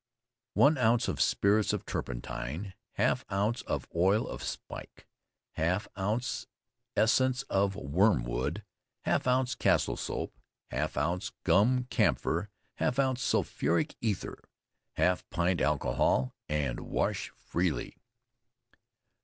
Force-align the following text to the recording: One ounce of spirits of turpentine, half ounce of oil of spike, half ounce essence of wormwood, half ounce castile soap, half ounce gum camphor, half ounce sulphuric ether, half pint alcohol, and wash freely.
One 0.55 0.79
ounce 0.79 1.07
of 1.07 1.21
spirits 1.21 1.73
of 1.73 1.85
turpentine, 1.85 2.73
half 2.93 3.23
ounce 3.31 3.61
of 3.61 3.87
oil 3.95 4.27
of 4.27 4.41
spike, 4.41 5.05
half 5.51 5.87
ounce 5.95 6.47
essence 6.95 7.43
of 7.51 7.75
wormwood, 7.75 8.63
half 9.01 9.27
ounce 9.27 9.53
castile 9.53 9.95
soap, 9.97 10.35
half 10.71 10.97
ounce 10.97 11.31
gum 11.43 11.83
camphor, 11.91 12.49
half 12.77 12.97
ounce 12.97 13.21
sulphuric 13.21 13.95
ether, 14.01 14.39
half 14.93 15.23
pint 15.29 15.61
alcohol, 15.61 16.33
and 16.49 16.79
wash 16.79 17.29
freely. 17.35 17.95